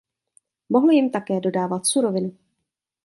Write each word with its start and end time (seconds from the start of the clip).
Mohl 0.69 0.91
jim 0.91 1.09
také 1.09 1.39
dodávat 1.39 1.85
surovinu. 1.85 2.37